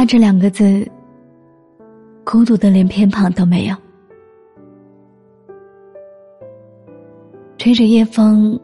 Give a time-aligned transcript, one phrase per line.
[0.00, 0.90] 长大这两个字，
[2.24, 3.76] 孤独的连偏旁都没有。
[7.58, 8.58] 吹着夜风，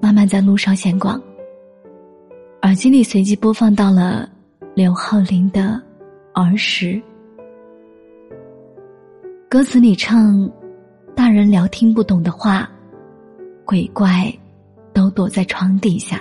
[0.00, 1.22] 慢慢在路上闲逛。
[2.62, 4.28] 耳机里随即播放到了
[4.74, 5.80] 刘浩林的
[6.42, 6.86] 《儿时》，
[9.48, 10.50] 歌词里唱
[11.14, 12.68] ：“大人聊听不懂的话，
[13.64, 14.36] 鬼怪
[14.92, 16.20] 都躲在床底下，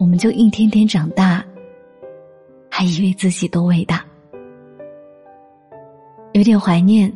[0.00, 1.44] 我们就一天天长大。”
[2.86, 4.04] 以为自己多伟大，
[6.32, 7.12] 有点怀念，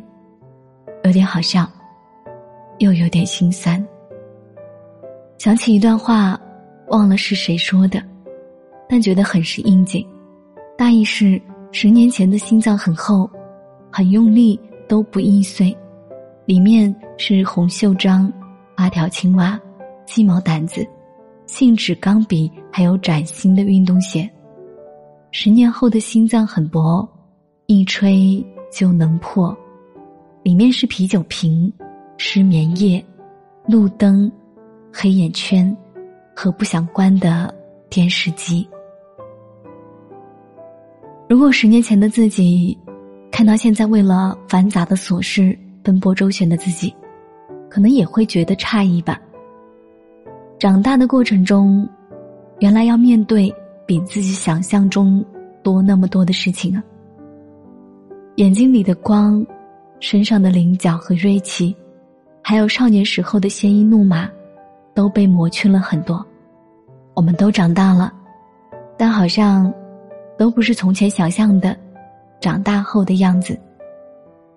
[1.03, 1.67] 有点好笑，
[2.79, 3.83] 又有点心酸。
[5.37, 6.39] 想起一段话，
[6.89, 8.03] 忘了是谁说的，
[8.89, 10.05] 但觉得很是应景。
[10.77, 13.29] 大意是：十年前的心脏很厚，
[13.91, 15.75] 很用力都不易碎，
[16.45, 18.31] 里面是红袖章、
[18.75, 19.59] 八条青蛙、
[20.05, 20.85] 鸡毛掸子、
[21.45, 24.29] 信纸、钢笔，还有崭新的运动鞋。
[25.33, 27.07] 十年后的心脏很薄，
[27.67, 29.57] 一吹就能破。
[30.43, 31.71] 里面是啤酒瓶、
[32.17, 33.03] 失眠夜、
[33.65, 34.29] 路灯、
[34.91, 35.75] 黑眼圈
[36.35, 37.53] 和不想关的
[37.89, 38.67] 电视机。
[41.29, 42.77] 如果十年前的自己
[43.31, 46.93] 看到现在为了繁杂的琐事奔波周旋的自己，
[47.69, 49.17] 可能也会觉得诧异吧。
[50.59, 51.87] 长大的过程中，
[52.59, 53.53] 原来要面对。
[53.91, 55.21] 比自己想象中
[55.61, 56.81] 多那么多的事情啊！
[58.37, 59.45] 眼睛里的光，
[59.99, 61.75] 身上的棱角和锐气，
[62.41, 64.29] 还有少年时候的鲜衣怒马，
[64.93, 66.25] 都被磨去了很多。
[67.15, 68.13] 我们都长大了，
[68.97, 69.69] 但好像
[70.37, 71.75] 都不是从前想象的
[72.39, 73.59] 长大后的样子。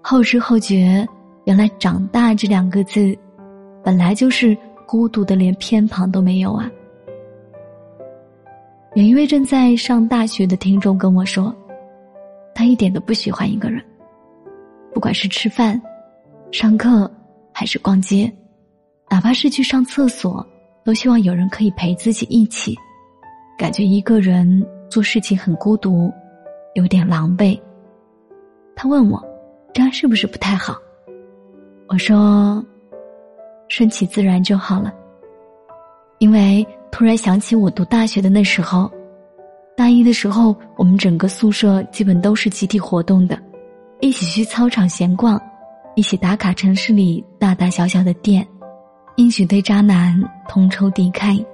[0.01, 1.05] 后知后觉，
[1.43, 3.13] 原来“长大”这两个字，
[3.83, 4.57] 本来就是
[4.87, 6.71] 孤独的，连偏旁都没有啊！
[8.95, 11.53] 有一位正在上大学的听众跟我说，
[12.55, 13.85] 他一点都不喜欢一个人，
[14.93, 15.81] 不管是吃饭、
[16.53, 17.11] 上课
[17.53, 18.33] 还是逛街，
[19.11, 20.47] 哪怕是去上厕所，
[20.85, 22.79] 都希望有人可以陪自己一起。
[23.59, 26.09] 感觉一个人做事情很孤独，
[26.75, 27.61] 有点狼狈。
[28.77, 29.21] 他问我，
[29.73, 30.77] 这样是不是不太好？
[31.89, 32.65] 我说，
[33.67, 34.95] 顺其自然就好了，
[36.21, 36.65] 因为。
[36.95, 38.89] 突然想起我读大学的那时候，
[39.77, 43.37] 大一的时候，我们整个宿舍基本都是集体活动的，
[43.99, 45.37] 一起去操场闲逛，
[45.97, 48.47] 一起打卡城市里大大小小的店，
[49.17, 51.45] 一起对渣男同仇敌忾。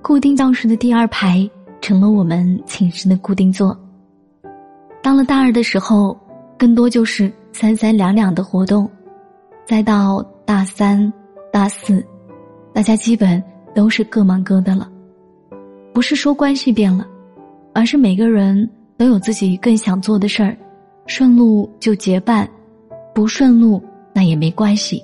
[0.00, 3.76] 固定教室的第二排成了我们寝室的固定座。
[5.02, 6.16] 到了大二的时候，
[6.56, 8.88] 更多就是三三两两的活动，
[9.66, 11.12] 再到大三、
[11.52, 12.00] 大四，
[12.72, 13.42] 大家基本。
[13.76, 14.90] 都是各忙各的了，
[15.92, 17.06] 不是说关系变了，
[17.74, 18.66] 而是每个人
[18.96, 20.56] 都有自己更想做的事儿，
[21.06, 22.48] 顺路就结伴，
[23.14, 23.82] 不顺路
[24.14, 25.02] 那也没关系。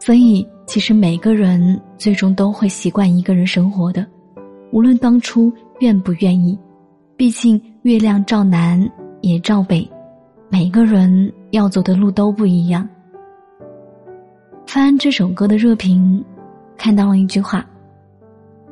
[0.00, 4.06] 所以，其实每个人最终都会习惯一个人生活的，
[4.72, 6.58] 无论当初愿不愿意。
[7.18, 8.90] 毕竟月亮照南
[9.20, 9.86] 也照北，
[10.48, 12.88] 每个人要走的路都不一样。
[14.66, 16.24] 翻这首歌的热评，
[16.78, 17.64] 看到了一句话。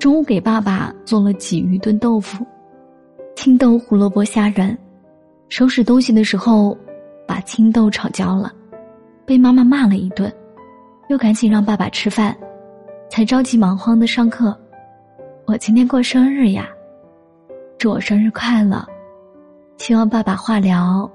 [0.03, 2.45] 中午给爸爸做了鲫鱼炖豆腐，
[3.37, 4.77] 青豆胡萝卜虾仁。
[5.49, 6.77] 收拾东西的时候，
[7.25, 8.53] 把青豆炒焦了，
[9.25, 10.29] 被妈妈骂了一顿，
[11.09, 12.37] 又赶紧让爸爸吃饭，
[13.09, 14.59] 才着急忙慌的上课。
[15.47, 16.69] 我今天过生日呀，
[17.79, 18.85] 祝我生日快乐！
[19.79, 21.09] 希望爸爸化疗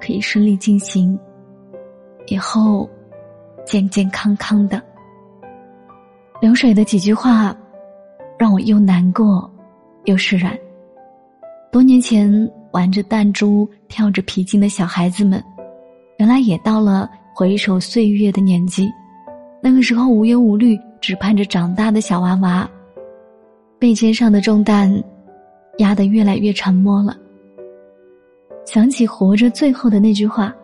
[0.00, 1.16] 可以顺利进行，
[2.26, 2.90] 以后
[3.64, 4.82] 健健康康的。
[6.40, 7.56] 流水的几句话。
[8.38, 9.50] 让我又难过，
[10.04, 10.56] 又释然。
[11.72, 12.30] 多年前
[12.72, 15.42] 玩着弹珠、跳着皮筋的小孩子们，
[16.18, 18.88] 原来也到了回首岁月的年纪。
[19.62, 22.68] 那个时候无忧无虑，只盼着长大的小娃娃，
[23.78, 25.02] 背肩上的重担
[25.78, 27.16] 压得越来越沉默了。
[28.64, 30.54] 想起活着最后的那句话：“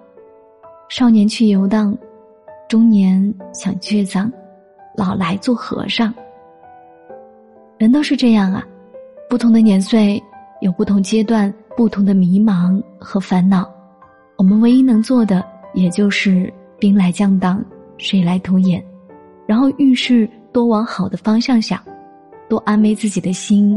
[0.89, 1.97] 少年去游荡，
[2.69, 4.31] 中年想倔强，
[4.97, 6.13] 老来做和尚。
[7.83, 8.65] 人都是这样啊，
[9.29, 10.23] 不同的年岁
[10.61, 13.69] 有不同阶段、不同的迷茫和烦恼。
[14.39, 15.45] 我们唯一能做的，
[15.75, 16.49] 也就是
[16.79, 17.61] 兵来将挡，
[17.99, 18.81] 水来土掩，
[19.49, 21.77] 然后遇事多往好的方向想，
[22.49, 23.77] 多安慰自己的心，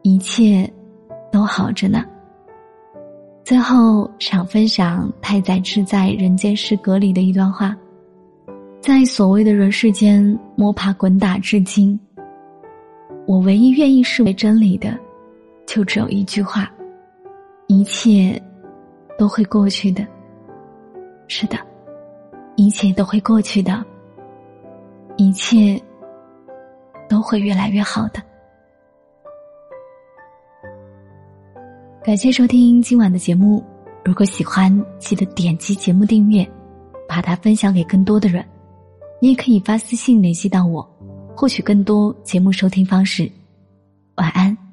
[0.00, 0.66] 一切
[1.30, 2.06] 都好着呢。
[3.44, 7.76] 最后想分享太宰治在《人间失格》里的一段话：
[8.80, 12.00] 在所谓的人世间摸爬滚打至今，
[13.26, 14.96] 我唯一愿意视为真理的，
[15.66, 16.72] 就只有一句话：
[17.66, 18.40] 一切
[19.18, 20.06] 都会过去的。
[21.26, 21.58] 是的，
[22.54, 23.84] 一切都会过去的，
[25.16, 25.80] 一切
[27.08, 28.22] 都会越来越好的。
[32.04, 33.60] 感谢收听今晚的节目，
[34.04, 36.48] 如果喜欢，记得点击节目订阅，
[37.08, 38.44] 把它分享给更多的人。
[39.20, 40.88] 你也可以发私信联系到我，
[41.36, 43.30] 获取更多节目收听方式。
[44.16, 44.65] 晚安。